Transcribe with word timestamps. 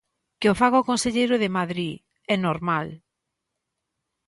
Que 0.39 0.47
o 0.53 0.57
faga 0.61 0.81
o 0.83 0.87
conselleiro 0.91 1.35
de 1.39 1.53
Madrid, 1.57 1.95
é 2.33 2.35
normal. 2.47 2.87